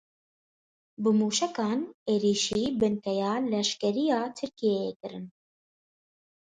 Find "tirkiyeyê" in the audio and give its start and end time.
4.37-4.91